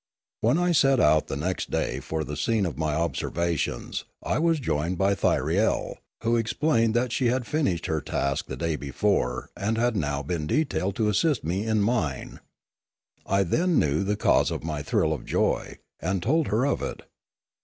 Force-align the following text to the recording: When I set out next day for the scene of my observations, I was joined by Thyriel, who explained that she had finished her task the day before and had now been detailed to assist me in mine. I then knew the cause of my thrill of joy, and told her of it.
When 0.39 0.57
I 0.57 0.71
set 0.71 0.99
out 0.99 1.29
next 1.29 1.69
day 1.69 1.99
for 1.99 2.23
the 2.23 2.35
scene 2.35 2.65
of 2.65 2.75
my 2.75 2.95
observations, 2.95 4.03
I 4.23 4.39
was 4.39 4.59
joined 4.59 4.97
by 4.97 5.13
Thyriel, 5.13 5.97
who 6.23 6.37
explained 6.37 6.95
that 6.95 7.11
she 7.11 7.27
had 7.27 7.45
finished 7.45 7.85
her 7.85 8.01
task 8.01 8.47
the 8.47 8.57
day 8.57 8.75
before 8.77 9.51
and 9.55 9.77
had 9.77 9.95
now 9.95 10.23
been 10.23 10.47
detailed 10.47 10.95
to 10.95 11.07
assist 11.09 11.43
me 11.43 11.67
in 11.67 11.81
mine. 11.83 12.39
I 13.27 13.43
then 13.43 13.77
knew 13.77 14.03
the 14.03 14.17
cause 14.17 14.49
of 14.49 14.63
my 14.63 14.81
thrill 14.81 15.13
of 15.13 15.23
joy, 15.23 15.77
and 15.99 16.23
told 16.23 16.47
her 16.47 16.65
of 16.65 16.81
it. 16.81 17.03